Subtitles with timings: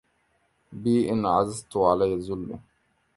[0.81, 2.43] بي إن عززت علي ذل